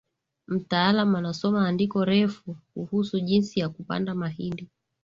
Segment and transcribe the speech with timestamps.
[0.47, 4.67] mtalamu anasoma andiko refu kuhusu jinsi ya kupanda mahindi